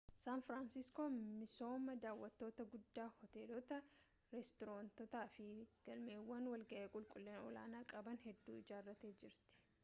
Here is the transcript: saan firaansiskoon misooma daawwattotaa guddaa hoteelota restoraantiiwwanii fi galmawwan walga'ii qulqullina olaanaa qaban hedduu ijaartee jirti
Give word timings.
saan 0.21 0.41
firaansiskoon 0.45 1.17
misooma 1.41 1.93
daawwattotaa 2.05 2.65
guddaa 2.71 3.05
hoteelota 3.17 3.77
restoraantiiwwanii 4.39 5.69
fi 5.75 5.85
galmawwan 5.91 6.51
walga'ii 6.55 6.91
qulqullina 6.97 7.47
olaanaa 7.51 7.85
qaban 7.95 8.21
hedduu 8.27 8.59
ijaartee 8.65 9.15
jirti 9.23 9.57